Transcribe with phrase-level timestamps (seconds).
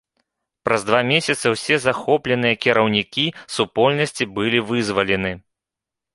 [0.67, 3.27] Праз два месяцы ўсе захопленыя кіраўнікі
[3.59, 5.31] супольнасці былі вызвалены.